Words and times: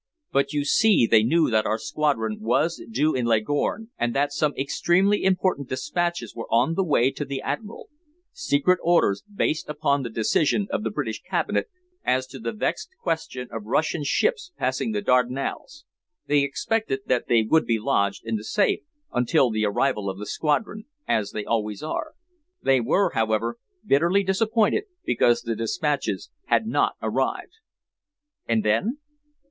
But 0.31 0.51
you 0.51 0.65
see 0.65 1.05
they 1.05 1.21
knew 1.21 1.51
that 1.51 1.67
our 1.67 1.77
squadron 1.77 2.39
was 2.41 2.81
due 2.89 3.13
in 3.13 3.27
Leghorn, 3.27 3.91
and 3.99 4.15
that 4.15 4.33
some 4.33 4.55
extremely 4.57 5.23
important 5.23 5.69
despatches 5.69 6.33
were 6.33 6.51
on 6.51 6.73
the 6.73 6.83
way 6.83 7.11
to 7.11 7.23
the 7.23 7.39
Admiral 7.43 7.87
secret 8.31 8.79
orders 8.81 9.21
based 9.31 9.69
upon 9.69 10.01
the 10.01 10.09
decision 10.09 10.65
of 10.71 10.81
the 10.83 10.89
British 10.89 11.21
Cabinet 11.21 11.67
as 12.03 12.25
to 12.25 12.39
the 12.39 12.51
vexed 12.51 12.89
question 12.99 13.47
of 13.51 13.65
Russian 13.67 14.03
ships 14.03 14.51
passing 14.57 14.91
the 14.91 15.03
Dardanelles 15.03 15.85
they 16.25 16.39
expected 16.39 17.01
that 17.05 17.27
they 17.27 17.43
would 17.43 17.67
be 17.67 17.77
lodged 17.77 18.23
in 18.25 18.37
the 18.37 18.43
safe 18.43 18.79
until 19.13 19.51
the 19.51 19.65
arrival 19.65 20.09
of 20.09 20.17
the 20.17 20.25
squadron, 20.25 20.85
as 21.07 21.29
they 21.29 21.45
always 21.45 21.83
are. 21.83 22.15
They 22.63 22.81
were, 22.81 23.11
however, 23.11 23.59
bitterly 23.85 24.23
disappointed 24.23 24.85
because 25.05 25.43
the 25.43 25.55
despatches 25.55 26.31
had 26.45 26.65
not 26.65 26.93
arrived." 27.03 27.57
"And 28.47 28.65
then?" 28.65 28.97